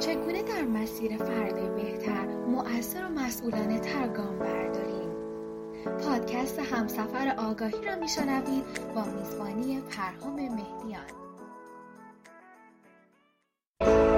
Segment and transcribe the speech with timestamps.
[0.00, 5.10] چگونه در مسیر فرد بهتر مؤثر و مسئولانه تر گام برداریم؟
[6.06, 11.02] پادکست همسفر آگاهی را میشنوید با میزبانی پرهام مهدیان.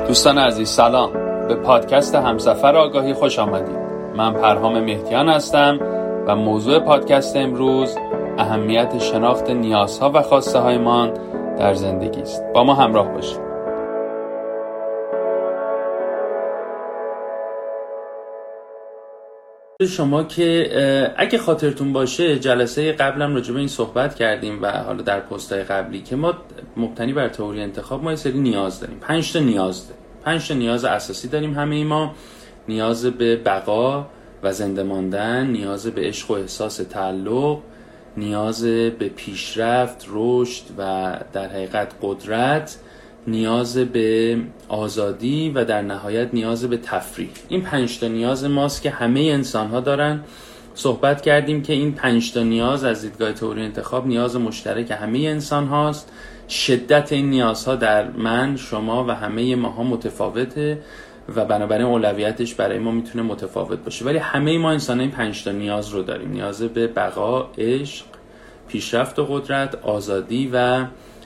[0.06, 1.12] دوستان عزیز سلام.
[1.48, 3.78] به پادکست همسفر آگاهی خوش آمدید.
[4.16, 5.78] من پرهام مهدیان هستم
[6.26, 7.96] و موضوع پادکست امروز
[8.38, 11.12] اهمیت شناخت نیازها و خواسته هایمان
[11.58, 12.44] در زندگی است.
[12.54, 13.51] با ما همراه باشید.
[19.86, 25.20] شما که اگه خاطرتون باشه جلسه قبلم راجع به این صحبت کردیم و حالا در
[25.20, 26.34] پستای قبلی که ما
[26.76, 28.98] مبتنی بر تئوری انتخاب ما یه سری نیاز داریم.
[29.00, 30.02] پنج تا نیاز داریم.
[30.24, 32.14] پنج تا نیاز اساسی داریم همه ما.
[32.68, 34.06] نیاز به بقا
[34.42, 37.58] و زنده ماندن نیاز به عشق و احساس تعلق
[38.16, 42.78] نیاز به پیشرفت رشد و در حقیقت قدرت.
[43.26, 47.30] نیاز به آزادی و در نهایت نیاز به تفریح.
[47.48, 50.20] این پنج تا نیاز ماست که همه انسان ها دارن.
[50.74, 55.66] صحبت کردیم که این پنج تا نیاز از دیدگاه تئوری انتخاب نیاز مشترک همه انسان
[55.66, 56.12] هاست.
[56.48, 60.78] شدت این نیازها در من شما و همه ماها متفاوته
[61.36, 64.04] و بنابراین اولویتش برای ما می‌تونه متفاوت باشه.
[64.04, 66.30] ولی همه ما انسان این پنج تا نیاز رو داریم.
[66.30, 68.04] نیاز به بقا عشق
[68.68, 70.84] پیشرفت و قدرت آزادی و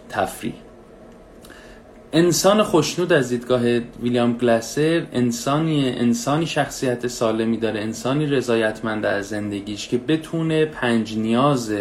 [0.08, 0.54] تفریح.
[2.12, 3.62] انسان خوشنود از دیدگاه
[4.02, 11.72] ویلیام گلاسر انسانی انسانی شخصیت سالمی داره انسانی رضایتمند از زندگیش که بتونه پنج نیاز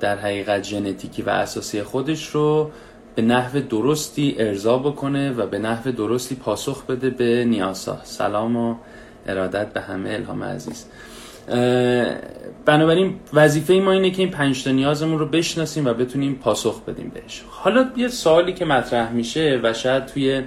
[0.00, 2.70] در حقیقت ژنتیکی و اساسی خودش رو
[3.14, 8.74] به نحو درستی ارضا بکنه و به نحو درستی پاسخ بده به نیازها سلام و
[9.26, 10.84] ارادت به همه الهام عزیز.
[12.66, 17.12] بنابراین وظیفه ما اینه که این پنج تا نیازمون رو بشناسیم و بتونیم پاسخ بدیم
[17.14, 17.44] بهش.
[17.48, 20.42] حالا یه سوالی که مطرح میشه و شاید توی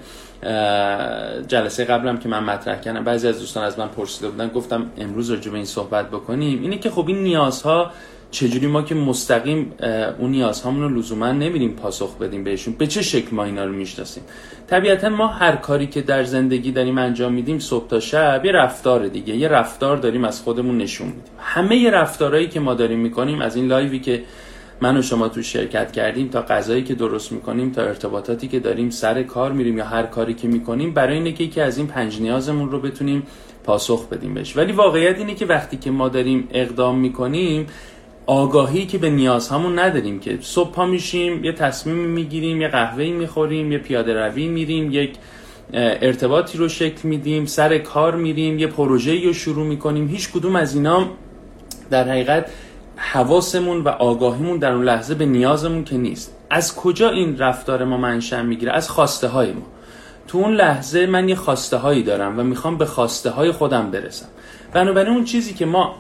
[1.48, 5.30] جلسه قبلم که من مطرح کردم بعضی از دوستان از من پرسیده بودن گفتم امروز
[5.30, 6.62] راجع به این صحبت بکنیم.
[6.62, 7.92] اینه که خب این نیازها
[8.32, 9.74] چجوری ما که مستقیم
[10.20, 14.24] اون نیازهامون رو لزوما نمیریم پاسخ بدیم بهشون؟ به چه شکل ما اینا رو می‌شناسیم؟
[14.68, 19.08] طبیعتا ما هر کاری که در زندگی داریم انجام میدیم صبح تا شب یه رفتار
[19.08, 21.24] دیگه یه رفتار داریم از خودمون نشون میدیم.
[21.40, 24.24] همه یه رفتارهایی که ما داریم می‌کنیم از این لایوی که
[24.82, 28.90] من و شما تو شرکت کردیم تا غذایی که درست می‌کنیم تا ارتباطاتی که داریم
[28.90, 32.22] سر کار میریم یا هر کاری که می‌کنیم برای اینه که یکی از این پنج
[32.22, 33.24] نیازمون رو بتونیم
[33.64, 34.58] پاسخ بدیم بهش.
[34.58, 37.68] ولی واقعیت اینه که وقتی که ما داریم اقدام می‌کنیم
[38.28, 43.72] آگاهی که به نیازهامون نداریم که صبح پا میشیم یه تصمیمی می‌گیریم یه قهوه‌ای می‌خوریم
[43.72, 45.16] یه پیاده روی میریم یک
[45.74, 50.08] ارتباطی رو شکل میدیم سر کار میریم یه پروژه‌ای رو شروع می‌کنیم.
[50.08, 51.08] هیچ کدوم از اینا
[51.90, 52.50] در حقیقت
[52.96, 56.36] حواسمون و آگاهیمون در اون لحظه به نیازمون که نیست.
[56.50, 59.66] از کجا این رفتار ما منشأ می‌گیره؟ از خواسته های ما.
[60.28, 64.26] تو اون لحظه من یه خواسته هایی دارم و می‌خوام به خواسته های خودم برسم.
[64.74, 65.96] بنابراین اون چیزی که ما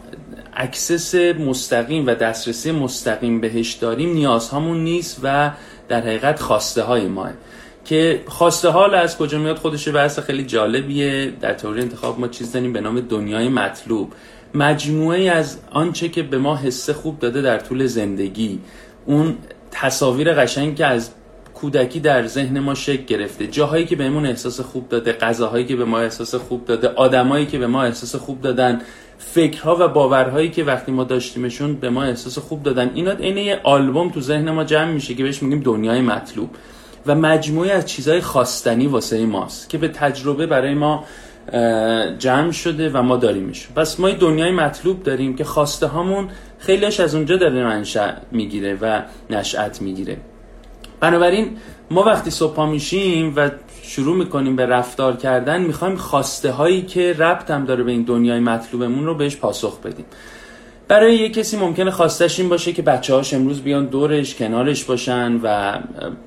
[0.53, 5.51] access مستقیم و دسترسی مستقیم بهش داریم نیازهامون نیست و
[5.87, 7.31] در حقیقت خواسته های ماست.
[7.85, 11.33] که خواسته حال از کجا میاد خودش بحث خیلی جالبیه.
[11.41, 14.13] در تئوری انتخاب ما چیزی داریم به نام دنیای مطلوب.
[14.53, 18.59] مجموعه از آنچه که به ما حسه خوب داده در طول زندگی.
[19.05, 19.37] اون
[19.71, 21.09] تصاویر قشنگ که از
[21.61, 23.47] کودکی در ذهن ما شکل گرفته.
[23.47, 27.57] جاهایی که بهمون احساس خوب داده غذاهایی که به ما احساس خوب داده آدمایی که
[27.57, 28.81] به ما احساس خوب دادن
[29.17, 32.91] فکرها و باورهایی که وقتی ما داشتیمشون به ما احساس خوب دادن.
[32.95, 36.49] اینا عین یه آلبوم تو ذهن ما جمع میشه که بهش میگیم دنیای مطلوب.
[37.05, 41.03] و مجموعه از چیزهای خواستنی واسه ماست که به تجربه برای ما
[42.19, 46.29] جمع شده و ما داریمش پس ما دنیای مطلوب داریم که خواسته هامون
[46.59, 50.17] خیلیش از اونجا داره منشأ می‌گیره و نشأت می‌گیره.
[50.99, 51.57] بنابراین
[51.91, 53.49] ما وقتی صبح میشیم و
[53.83, 58.39] شروع می‌کنیم به رفتار کردن می‌خوایم خواسته هایی که ربط هم داره به این دنیای
[58.39, 60.05] مطلوبمون رو بهش پاسخ بدیم.
[60.87, 65.39] برای یه کسی ممکنه خواستش این باشه که بچه هاش امروز بیان دورش کنارش باشن
[65.43, 65.77] و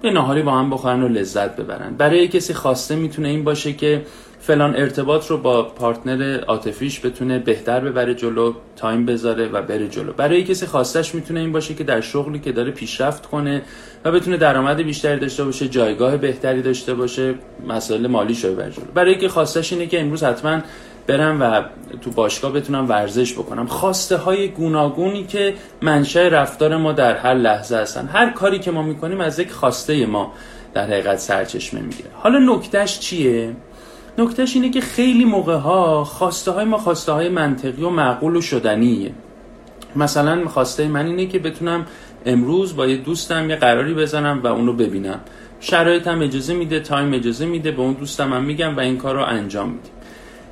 [0.03, 1.95] به نهاری با هم بخورن و لذت ببرن.
[1.99, 4.03] برای یه کسی خواسته می‌تونه این باشه که
[4.41, 10.13] فلان ارتباط رو با partner عاطفیش بتونه بهتر ببره جلو time بذاره و بره جلو.
[10.13, 13.63] برای کسی خواستش می‌تونه این باشه که در شغلی که داره پیشرفت کنه
[14.05, 17.35] و بتونه درآمد بیشتری داشته باشه جایگاه بهتری داشته باشه
[17.69, 18.85] مسائل مالی شو بره جلو.
[18.95, 20.61] برای که خواستش اینه که امروز حتما
[21.07, 21.63] برم و
[22.01, 23.67] تو باشگاه بتونم ورزش بکنم.
[23.67, 28.07] خواسته های گوناگونی که منشأ رفتار ما در هر لحظه هستن.
[28.07, 30.33] هر کاری که ما می‌کنیم از یک خواسته ما
[30.75, 32.11] در حقیقت سرچشمه می‌گیره.
[32.15, 33.53] حالا نکتهش چیه؟
[34.19, 38.41] نکتهش اینه که خیلی موقع ها خواسته های ما خواسته های منطقی و معقول و
[38.41, 39.13] شدنیه.
[39.97, 41.87] مثلا خواسته من اینه که بتونم
[42.27, 45.21] امروز با یه دوستم یه قراری بزنم و اونو ببینم.
[45.61, 49.15] شرایط هم اجازه میده تایم اجازه میده به اون دوستم هم میگم و این کار
[49.15, 49.93] رو انجام میدیم.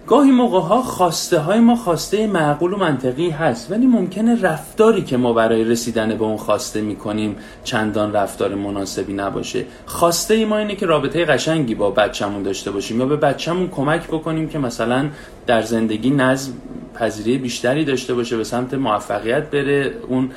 [0.09, 5.17] گاهی موقع ها خواسته های ما خواسته معقول و منطقی هست ولی ممکنه رفتاری که
[5.17, 9.65] ما برای رسیدن به اون خواسته می‌کنیم چندان رفتار مناسبی نباشه.
[9.87, 14.07] خواسته ای ما اینه که رابطه قشنگی با بچه‌مون داشته باشیم یا به بچه‌مون کمک
[14.07, 15.09] بکنیم که مثلا
[15.47, 16.53] در زندگی نظم
[16.95, 20.31] پذیری بیشتری داشته باشه به سمت موفقیت بره اون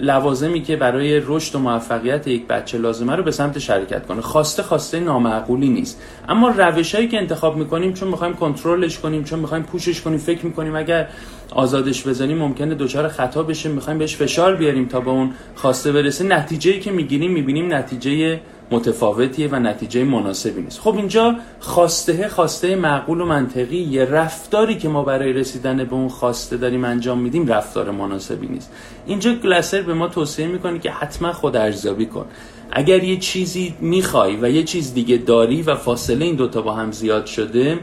[0.00, 4.20] لوازمی که برای رشد و موفقیت یک بچه لازمه رو به سمت شرکت کنه.
[4.20, 6.02] خواسته خواسته نامعقولی نیست.
[6.28, 10.46] اما روش هایی که انتخاب می‌کنیم چون می‌خوایم کنترلش کنیم چون می‌خوایم پوشش کنیم فکر
[10.46, 11.08] می‌کنیم اگر
[11.50, 16.24] آزادش بزنیم ممکنه دچار خطا بشه می‌خوایم بهش فشار بیاریم تا به اون خواسته برسه.
[16.24, 18.40] نتیجه که می‌گیریم می‌بینیم نتیجه
[18.70, 20.80] متفاوتیه و نتیجه مناسبی نیست.
[20.80, 26.08] خب اینجا خواسته خواسته معقول و منطقی یه رفتاری که ما برای رسیدن به اون
[26.08, 28.72] خواسته داریم انجام میدیم رفتار مناسبی نیست.
[29.06, 32.26] اینجا گلسر به ما توصیه می‌کنه که حتما خود ارزیابی کن.
[32.72, 36.92] اگر یه چیزی می‌خوای و یه چیز دیگه داری و فاصله این دوتا با هم
[36.92, 37.78] زیاد شده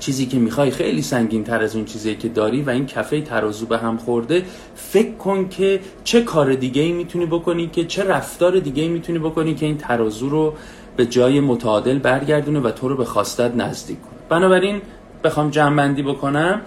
[0.00, 3.66] چیزی که می‌خوای خیلی سنگین تر از اون چیزی که داری و این کفه ترازو
[3.66, 4.42] به هم خورده
[4.74, 9.18] فکر کن که چه کار دیگه ای می‌تونی بکنی که چه رفتار دیگه ای می‌تونی
[9.18, 10.54] بکنی که این ترازو رو
[10.96, 14.18] به جای متعادل برگردونه و تو رو به خواستت نزدیک کنه.
[14.28, 14.82] بنابراین
[15.24, 16.60] بخوام جمع بکنم.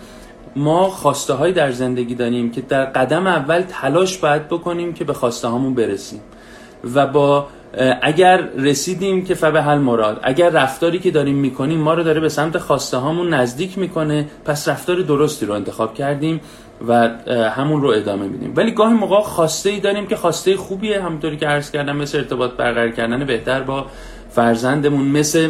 [0.56, 5.14] ما خواسته های در زندگی داریم که در قدم اول تلاش باید بکنیم که به
[5.14, 6.22] خواسته هامون برسیم
[6.96, 7.48] و با
[8.02, 12.30] اگر رسیدیم که فبه حل مراد اگر رفتاری که داریم می‌کنیم ما رو داره به
[12.30, 16.42] سمت خواسته هامون نزدیک می‌کنه پس رفتار درستی رو انتخاب کردیم
[16.88, 17.10] و
[17.56, 21.48] همون رو ادامه میدیم ولی گاهی موقع خواسته ای داریم که خواسته خوبیه همونطوری که
[21.48, 23.86] عرض کردم مثل ارتباط برقرار کردن بهتر با
[24.32, 25.50] فرزندمون مثل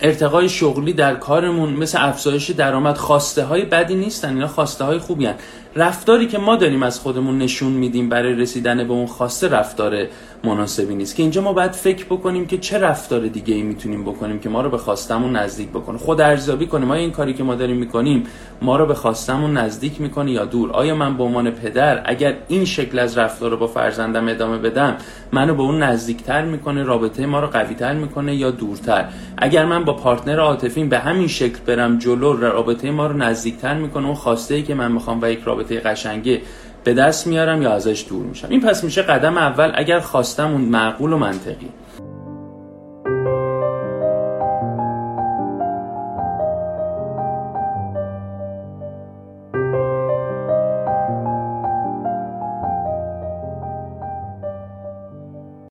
[0.00, 5.26] ارتقای شغلی در کارمون مثل افزایش درآمد خواسته های بدی نیستن اینا خواسته های خوبی
[5.26, 5.34] هن.
[5.76, 10.06] رفتاری که ما داریم از خودمون نشون میدیم برای رسیدن به اون خواسته رفتار
[10.44, 11.16] مناسبی نیست.
[11.16, 14.60] که اینجا ما باید فکر بکنیم که چه رفتار دیگه ای می‌تونیم بکنیم که ما
[14.60, 15.98] رو به خواستمون نزدیک بکنه.
[15.98, 16.90] خود ارزیابی کنیم.
[16.90, 18.24] آیا این کاری که ما داریم می‌کنیم
[18.62, 22.64] ما رو به خواستمون نزدیک می‌کنه یا دور؟ آیا من به عنوان پدر اگر این
[22.64, 24.96] شکل از رفتار رو با فرزندم ادامه بدم
[25.32, 29.92] منو به اون نزدیکتر می‌کنه رابطه ما رو قویتر می‌کنه یا دورتر؟ اگر من با
[29.92, 34.62] پارتنر عاطفیم به همین شکل برم جلو رابطه ما رو نزدیکتر می‌کنه اون خواسته ای
[34.62, 36.40] که من می‌خوام و یک رابطه قشنگه
[36.84, 40.60] به دست میارم یا ازش دور میشم؟ این پس میشه قدم اول اگر خواستم اون
[40.60, 41.68] معقول و منطقی.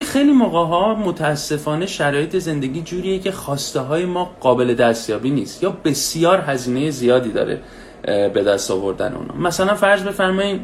[0.04, 5.70] خیلی موقع ها متاسفانه شرایط زندگی جوریه که خواسته های ما قابل دستیابی نیست یا
[5.86, 7.62] بسیار هزینه زیادی داره.
[8.04, 9.34] به دست آوردن اونا.
[9.48, 10.62] مثلا فرض بفرمایید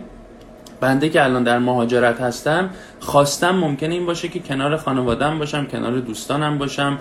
[0.80, 2.70] بنده که الان در مهاجرت هستم
[3.00, 7.00] خواستم ممکنه این باشه که کنار خانوادم باشم کنار دوستانم باشم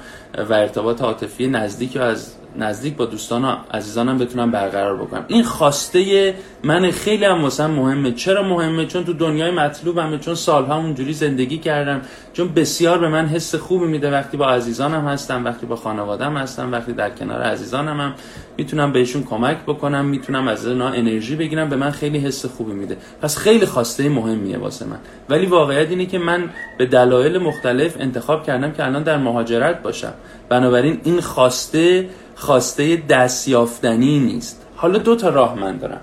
[0.48, 5.24] و ارتباط عاطفی نزدیک و از نزدیک با دوستان و عزیزانم بتونم برقرار بکنم.
[5.28, 8.12] این خواسته من خیلی هم واسم مهمه.
[8.12, 12.00] چرا مهمه؟ چون تو دنیای مطلوبمه چون سالها اونجوری زندگی کردم.
[12.32, 14.10] چون بسیار به من حس خوبی میده.
[14.10, 18.14] وقتی با عزیزانم هستم وقتی با خانوادم هستم وقتی در کنار عزیزانم هم
[18.56, 21.68] می‌تونم بهشون کمک بکنم می‌تونم از اینا انرژی بگیرم.
[21.68, 22.96] به من خیلی حس خوبی میده.
[23.22, 24.98] پس خیلی خواسته مهمیه واسه من.
[25.28, 30.12] ولی واقعیت اینه که من به دلایل مختلف انتخاب کردم که الان در مهاجرت باشم.
[30.48, 34.66] بنابراین این خواسته خواسته دستیافتنی نیست.
[34.76, 36.00] حالا دو تا راه من دارم.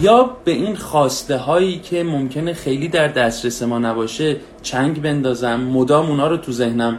[0.00, 6.10] یا به این خواسته هایی که ممکنه خیلی در دسترس ما نباشه چنگ بندازم مدام
[6.10, 6.98] اونا رو تو ذهنم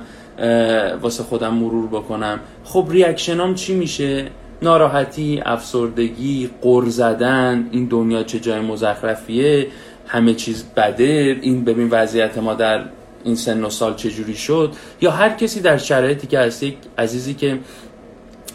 [1.01, 2.39] واسه خودم مرور بکنم.
[2.63, 4.27] خب ریاکشنام چی میشه؟
[4.62, 9.67] ناراحتی افسردگی قر زدن این دنیا چه جای مزخرفیه
[10.07, 12.83] همه چیز بده این ببین وضعیت ما در
[13.24, 14.74] این سن و سال چجوری شد.
[15.01, 17.59] یا هر کسی در شرایطی که هست یک عزیزی که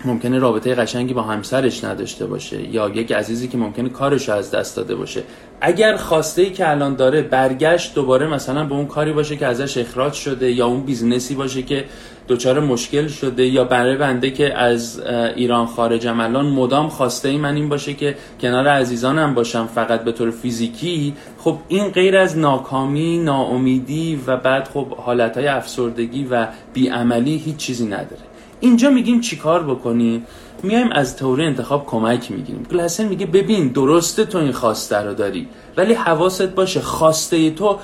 [0.07, 4.77] ممکنه رابطه قشنگی با همسرش نداشته باشه یا یک عزیزی که ممکنه کارش از دست
[4.77, 5.23] داده باشه.
[5.61, 9.79] اگر خواسته ای که الان داره برگشت دوباره مثلا به اون کاری باشه که ازش
[9.79, 11.85] اخراج شده یا اون business ی باشه که
[12.29, 15.01] دچار مشکل شده یا برای بنده که از
[15.37, 20.13] ایران خارجم الان مدام خواسته ی من این باشه که کنار عزیزانم باشم فقط به
[20.13, 27.37] طور فیزیکی خب این غیر از ناکامی ناامیدی و بعد خب حالتهای افسردگی و بیعملی
[27.37, 28.36] هیچ چیزی نداره.
[28.61, 30.27] اینجا میگیم چیکار بکنیم
[30.63, 32.67] میایم از تئوری انتخاب کمک می‌گیریم.
[32.73, 37.79] گلاسن میگه ببین درسته تو این خواسته رو داری ولی حواست باشه خواسته تو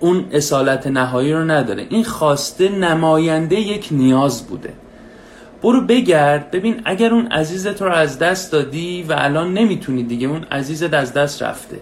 [0.00, 1.86] اون اصالت نهایی رو نداره.
[1.90, 4.72] این خواسته نماینده یک نیاز بوده.
[5.62, 6.50] برو بگرد.
[6.50, 11.12] ببین اگر اون عزیزت رو از دست دادی و الان نمی‌تونی دیگه اون عزیزت از
[11.12, 11.80] دست رفته.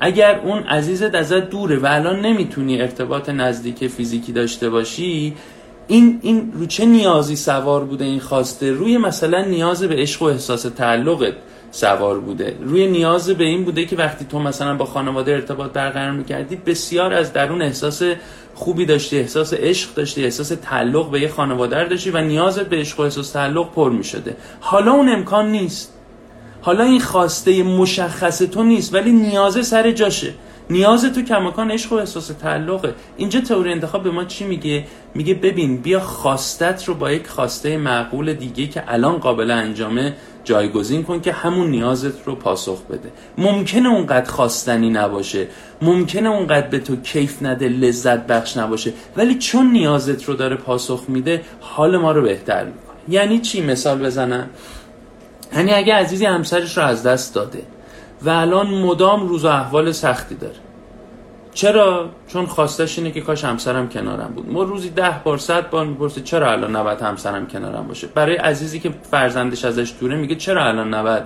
[0.00, 5.34] اگر اون عزیزت ازت دوره و الان نمی‌تونی ارتباط نزدیک فیزیکی داشته باشی
[5.86, 10.24] این این رو چه نیازی سوار بوده این خواسته؟ روی مثلا نیاز به عشق و
[10.24, 11.34] احساس تعلقت
[11.70, 12.56] سوار بوده.
[12.60, 17.14] روی نیاز به این بوده که وقتی تو مثلا با خانواده ارتباط برقرار می‌کردی بسیار
[17.14, 18.02] از درون احساس
[18.54, 23.00] خوبی داشتی احساس عشق داشتی احساس تعلق به یه خانواده داشتی و نیازت به عشق
[23.00, 24.36] و احساس تعلق پر می‌شده.
[24.60, 25.92] حالا اون امکان نیست.
[26.60, 30.34] حالا این خواسته مشخص تو نیست ولی نیازه سر جاشه.
[30.70, 32.94] نیاز تو کماکان عشق و احساس تعلقه.
[33.16, 37.76] اینجا تئوری انتخاب به ما چی میگه؟ میگه ببین بیا خواستت رو با یک خواسته
[37.76, 43.12] معقول دیگه که الان قابل انجامه جایگزین کن که همون نیازت رو پاسخ بده.
[43.38, 45.46] ممکنه اونقدر خواستنی نباشه.
[45.82, 48.92] ممکنه اونقدر به تو کیف نده لذت بخش نباشه.
[49.16, 52.96] ولی چون نیازت رو داره پاسخ میده حال ما رو بهتر می‌کنه.
[53.08, 54.50] یعنی چی؟ مثال بزنم.
[55.56, 57.62] یعنی اگه عزیزی همسرش رو از دست داده
[58.22, 60.54] و الان مدام روز و احوال سختی داره.
[61.54, 64.52] چرا؟ چون خواستش اینه که کاش همسرم کنارم بود.
[64.52, 68.80] ما روزی ده بار صد بار می‌پرسه چرا الان نباید همسرم کنارم باشه؟ برای عزیزی
[68.80, 71.22] که فرزندش ازش دوره میگه چرا الان نباید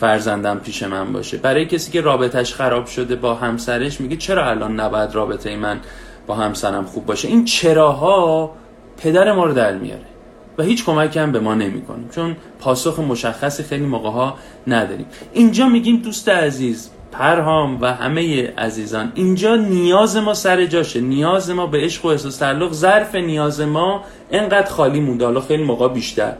[0.00, 4.80] فرزندم پیش من باشه؟ برای کسی که رابطش خراب شده با همسرش میگه چرا الان
[4.80, 5.80] نباید رابطه من
[6.26, 8.50] با همسرم خوب باشه؟ این چراها
[8.96, 10.09] پدر ما رو در میاره.
[10.58, 14.34] و هیچ کمک هم به ما نمی‌کنیم چون پاسخ مشخصی خیلی موقع ها
[14.66, 15.06] نداریم.
[15.32, 21.00] اینجا میگیم دوست عزیز پرهام و همه عزیزان اینجا نیاز ما سر جاشه.
[21.00, 25.24] نیاز ما به عشق و احساس تعلق ظرف نیاز ما انقدر خالی مونده.
[25.24, 26.32] حالا خیلی موقع بیشتر.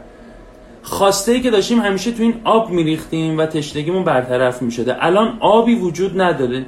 [0.83, 5.05] خواسته ای که داشتیم همیشه تو این آب میریختیم و تشنگیمون برطرف می‌شده.
[5.05, 6.65] الان آبی وجود نداره.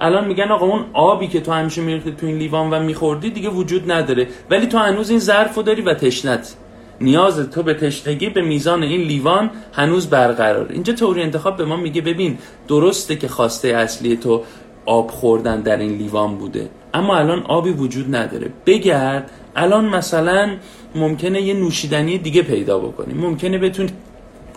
[0.00, 3.48] الان میگن آقا اون آبی که تو همیشه میریختی تو این لیوان و میخوردی دیگه
[3.48, 4.28] وجود نداره.
[4.50, 6.56] ولی تو هنوز این ظرف داری و تشنت.
[7.00, 11.76] نیاز تو به تشنگی به میزان این لیوان هنوز برقرار اینجا توری انتخاب به ما
[11.76, 12.38] میگه ببین
[12.68, 14.42] درسته که خواسته اصلی تو
[14.86, 18.50] آب خوردن در این لیوان بوده اما الان آبی وجود نداره.
[18.66, 20.56] بگرد الان مثلا
[20.94, 23.14] ممکنه یه نوشیدنی دیگه پیدا بکنی.
[23.14, 23.88] ممکنه بتون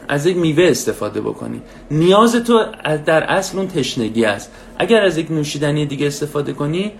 [0.08, 1.62] از یک میوه استفاده بکنی.
[1.92, 2.66] نیاز تو
[3.06, 4.52] در اصل اون تشنگی است.
[4.78, 6.92] اگر از یک نوشیدنی دیگه استفاده کنی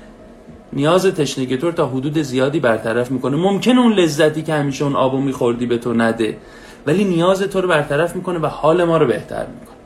[0.74, 3.38] نیاز تشنگی تو تا حدود زیادی برطرف می‌کنه.
[3.38, 6.38] ممکنه اون لذتی که همیشه اون آبو میخوردی به تو نده
[6.88, 9.78] ولی نیاز تو رو برطرف می‌کنه و حال ما رو بهتر می‌کنه.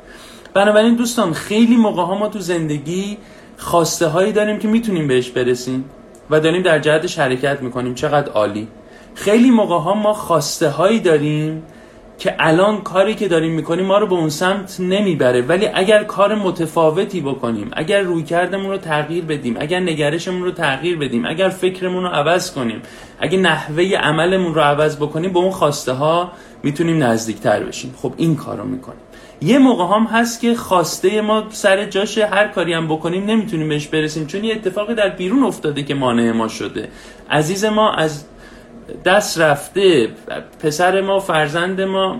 [0.53, 3.17] بنابراین دوستان خیلی موقع ها ما تو زندگی
[3.57, 5.85] خواسته هایی داریم که می‌تونیم بهش برسیم
[6.29, 7.95] و داریم در جهتش حرکت می‌کنیم.
[7.95, 8.67] چقدر عالی.
[9.15, 11.63] خیلی موقع ها ما خواسته هایی داریم
[12.17, 15.41] که الان کاری که داریم می‌کنیم ما رو به اون سمت نمی‌بره.
[15.41, 20.97] ولی اگر کار متفاوتی بکنیم اگر روی کردمون رو تغییر بدیم اگر نگرشمون رو تغییر
[20.97, 22.81] بدیم اگر فکرمون رو عوض کنیم
[23.19, 26.31] اگر نحوه عملمون رو عوض بکنیم به اون خواسته ها
[26.63, 27.95] می‌تونیم نزدیکتر بشیم.
[28.01, 28.99] خب این کار رو می‌کنیم.
[29.41, 33.87] یه موقع هم هست که خواسته ما سر جاشه هر کاری هم بکنیم نمی‌تونیم بهش
[33.87, 34.27] برسیم.
[34.27, 36.89] چون یه اتفاقی در بیرون افتاده که مانع ما شده.
[37.29, 38.25] عزیز ما از
[39.05, 40.09] دست رفته
[40.63, 42.19] پسر ما فرزند ما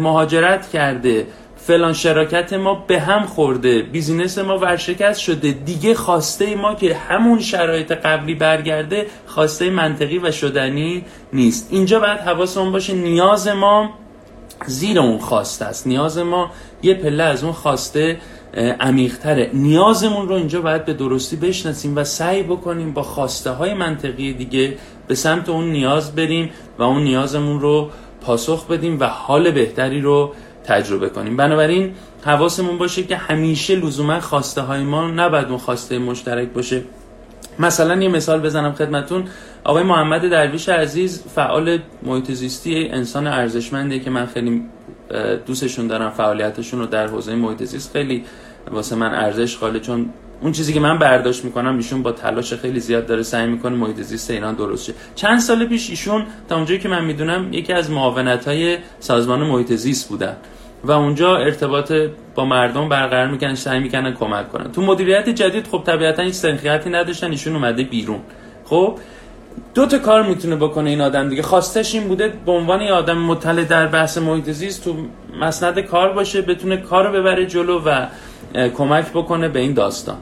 [0.00, 1.26] مهاجرت کرده
[1.56, 5.50] فلان شراکت ما به هم خورده بیزینس ما ورشکست شده.
[5.50, 11.68] دیگه خواسته ما که همون شرایط قبلی برگرده خواسته منطقی و شدنی نیست.
[11.70, 13.90] اینجا باید حواسمون باشه نیاز ما
[14.66, 15.86] زیر اون خواسته است.
[15.86, 16.50] نیاز ما
[16.82, 18.18] یه پله از اون خواسته
[18.80, 19.50] عمیقتره.
[19.52, 24.76] نیازمون رو اینجا باید به درستی بشناسیم و سعی بکنیم با خواسته های منطقی دیگه
[25.08, 30.32] به سمت اون نیاز بریم و اون نیازمون رو پاسخ بدیم و حال بهتری رو
[30.64, 31.36] تجربه کنیم.
[31.36, 31.94] بنابراین
[32.24, 36.82] حواسمون باشه که همیشه لزوما خواسته های ما نباید اون خواسته مشترک باشه.
[37.58, 39.24] مثلا یه مثال بزنم خدمتون.
[39.64, 44.62] آقای محمد درویش عزیز فعال محیط زیستی انسان ارزشمندی که من خیلی
[45.46, 48.24] دوستشون دارم فعالیتشون رو در حوزه محیط زیست خیلی
[48.70, 52.80] واسه من ارزش قائل چون اون چیزی که من برداشت می‌کنم ایشون با تلاش خیلی
[52.80, 54.92] زیاد داره سعی می‌کنه محیط زیست ایران درست شه.
[55.14, 59.72] چند سال پیش ایشون تا اونجایی که من می‌دونم یکی از معاونت های سازمان محیط
[59.72, 60.36] زیست بودن
[60.84, 61.92] و اونجا ارتباط
[62.34, 64.72] با مردم برقرار می‌کنن سعی می‌کنن کمک کنن.
[64.72, 68.20] تو مدیریت جدید خب طبیعتا هیچ سنخیتی نداشتن ایشون اومده بیرون.
[68.64, 68.98] خب
[69.74, 71.42] دو تا کار می‌تونه بکنه این آدم دیگه.
[71.42, 74.96] خواستش این بوده به عنوان یه آدم مطلع در بحث محیط زیست تو
[75.40, 78.06] مسند کار باشه بتونه کار رو ببره جلو و
[78.54, 80.16] کمک بکنه به این داستان.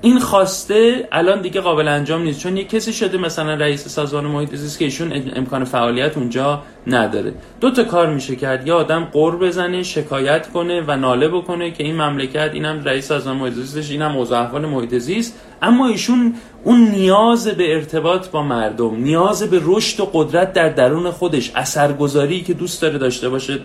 [0.00, 4.54] این خواسته الان دیگه قابل انجام نیست چون یه کسی شده مثلا رئیس سازمان محیط
[4.54, 7.34] زیست که ایشون امکان فعالیت اونجا نداره.
[7.60, 11.84] دو تا کار میشه کرد یا آدم قور بزنه شکایت کنه و ناله بکنه که
[11.84, 15.40] این مملکت اینم رئیس سازمان محیط زیستش اینم اوضاع احوال محیط زیست.
[15.62, 16.34] اما ایشون
[16.64, 22.42] اون نیاز به ارتباط با مردم نیاز به رشد و قدرت در درون خودش اثرگذاری
[22.42, 23.58] که دوست داره داشته باشه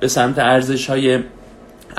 [0.00, 1.18] به سمت ارزش های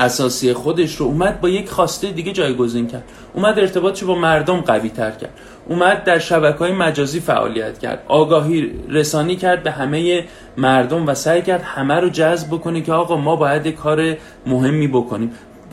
[0.01, 3.03] اساسی خودش رو اومد با یک خواسته دیگه جایگزین کرد.
[3.33, 5.33] اومد ارتباطش با مردم قوی تر کرد.
[5.69, 8.03] اومد در شبکه های مجازی فعالیت کرد.
[8.07, 10.25] آگاهی رسانی کرد به همه
[10.57, 15.31] مردم و سعی کرد همه رو جذب بکنه که آقا ما باید کار مهمی بکنیم.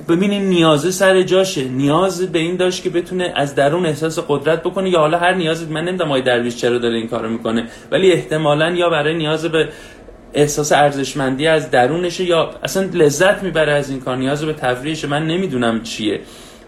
[0.09, 1.65] ببینید نیازه سر جاشه.
[1.65, 4.91] نیاز به این داشت که بتونه از درون احساس قدرت بکنه.
[4.91, 7.65] یا حالا هر نیازی من نمی‌دونم آقای درویش چرا داره این کارو می‌کنه.
[7.91, 9.69] ولی احتمالا یا برای نیاز به
[10.35, 15.27] احساس ارزشمندی از درونشه یا اصلا لذت می‌بره از این کار؟ نیاز به تفریحش من
[15.27, 16.21] نمی‌دونم چیه.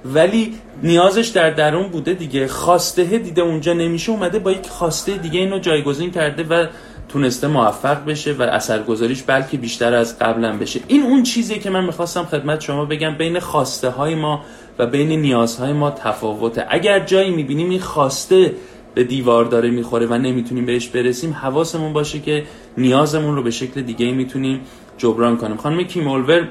[0.05, 2.49] ولی نیازش در درون بوده دیگه.
[2.49, 6.67] خواسته دیده اونجا نمیشه اومده با یک خواسته دیگه اینو جایگزین کرده و
[7.09, 10.81] تونسته موفق بشه و اثرگذاریش بلکه بیشتر از قبلا بشه.
[10.89, 14.45] این اون چیزیه که من می‌خواستم خدمت شما بگم بین خواسته های ما
[14.79, 16.67] و بین نیازهای ما تفاوته.
[16.69, 18.53] اگر جایی می‌بینیم این خواسته
[18.95, 22.45] به دیوار داره می‌خوره و نمی‌تونیم بهش برسیم حواسمون باشه که
[22.79, 24.61] نیازمون رو به شکل دیگه می‌تونیم
[24.99, 25.57] جبران کنیم.
[25.57, 26.49] خانم کیمولور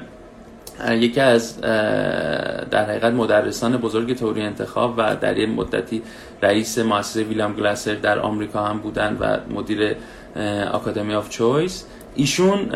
[0.90, 1.60] یکی از
[2.70, 6.02] در حقیقت مدرسان بزرگ توری انتخاب و در یه مدتی
[6.42, 9.96] رئیس مؤسسه ویلیام گلاسر در آمریکا هم بودن و مدیر
[10.72, 11.84] آکادمی آف چویس.
[12.14, 12.74] ایشون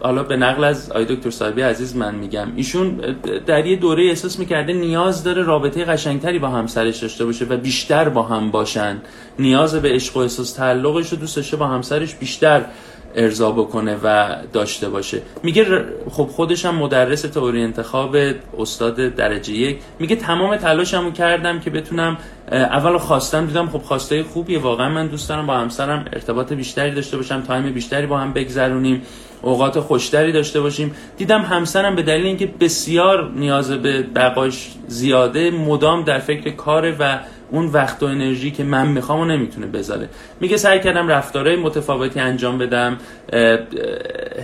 [0.00, 3.00] حالا به نقل از آقای دکتر صاحبی عزیز من میگم ایشون
[3.46, 8.08] در یه دوره احساس می‌کرده نیاز داره رابطه قشنگتری با همسرش داشته باشه و بیشتر
[8.08, 8.96] با هم باشن.
[9.38, 12.64] نیاز به عشق و احساس تعلقش رو دوست با همسرش بیشتر.
[13.14, 15.22] ارضا بکنه و داشته باشه.
[15.42, 18.16] میگه خب خودش هم مدرس تئوری انتخاب
[18.58, 19.78] استاد درجه یک.
[19.98, 22.18] میگه تمام تلاشمو کردم که بتونم
[22.52, 27.16] اول خواستم دیدم خب خواسته خوبیه واقعا من دوست دارم با همسرم ارتباط بیشتری داشته
[27.16, 29.02] باشم time بیشتری با هم بگذرونیم
[29.42, 30.94] اوقات خوشتری داشته باشیم.
[31.16, 37.18] دیدم همسرم به دلیل اینکه بسیار نیاز به بقاش زیاده مدام در فکر کار و
[37.50, 40.08] اون وقت و انرژی که من می‌خوام و نمی‌تونه بذاره.
[40.40, 42.96] میگه سعی کردم رفتارهای متفاوتی انجام بدم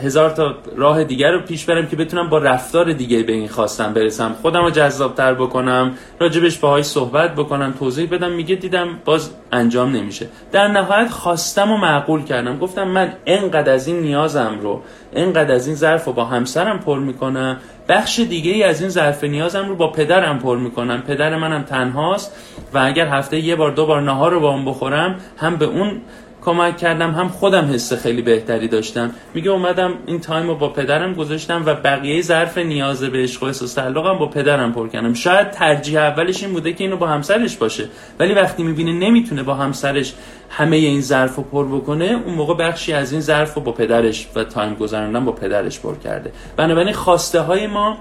[0.03, 3.93] هزار تا راه دیگر رو پیش برم که بتونم با رفتار دیگه به این خواستم
[3.93, 4.37] برسم.
[4.43, 8.33] خودم رو جذابتر بکنم راجبش باهاش صحبت بکنم توضیح بدم.
[8.33, 10.27] میگه دیدم باز انجام نمیشه.
[10.53, 12.59] در نهایت خواستم و معقول کردم.
[12.59, 14.83] گفتم من انقدر از این نیازم رو
[15.15, 17.57] انقدر از این ظرف رو با همسرم پر می‌کنم
[17.89, 21.03] بخش دیگه ای از این ظرف نیازم رو با پدرم پر می‌کنم.
[21.03, 22.37] پدر منم تنهاست
[22.75, 26.01] و اگر هفته یه بار دو بار نهار رو با اون بخورم هم به اون
[26.47, 29.11] کمک کردم هم خودم حس خیلی بهتری داشتم.
[29.35, 33.47] میگه اومدم این تایم رو با پدرم گذاشتم و بقیه ظرف نیاز به عشق و
[33.47, 35.15] احساس تعلقم با پدرم پر کردم.
[35.15, 37.89] شاید ترجیح اولش این بوده که اینو با همسرش باشه.
[38.19, 40.15] ولی وقتی می‌بینه نمی‌تونه با همسرش
[40.51, 44.29] همه این ظرف رو پر بکنه اون موقع بخشی از این ظرف رو با پدرش
[44.35, 46.33] و تایم گذراندن با پدرش پر کرده.
[46.57, 47.99] بنابراین خواسته های ما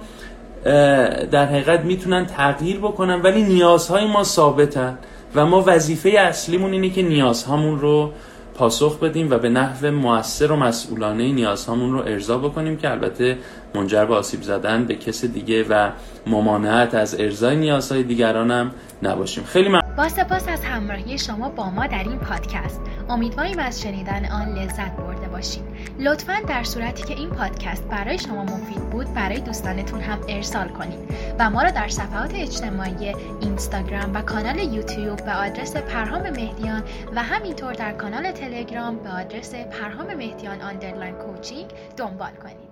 [1.31, 4.97] در حقیقت می‌تونن تغییر بکنن ولی نیازهای ما ثابتن
[5.35, 8.11] و ما وظیفه اصلیمون اینه که نیازهامون رو
[8.57, 13.37] پاسخ بدیم و به نحو موثر و مسئولانه نیازهامون رو ارضا بکنیم که البته
[13.75, 15.89] منجر به آسیب زدن به کس دیگه و
[16.27, 18.71] ممانعت از ارضای نیازهای دیگرانم
[19.03, 19.43] نباشیم.
[19.43, 22.81] خیلی با سپاس از همراهی شما با ما در این پادکست.
[23.09, 25.63] امیدواریم از شنیدن آن لذت برده باشید.
[25.99, 30.99] لطفا در صورتی که این پادکست برای شما مفید بود برای دوستانتون هم ارسال کنید
[31.39, 36.83] و ما را در صفحات اجتماعی اینستاگرام و کانال یوتیوب به آدرس پرهام مهدیان
[37.15, 42.65] و همینطور در کانال تلگرام به آدرس پرهام مهدیان underline coaching دنبال کنید.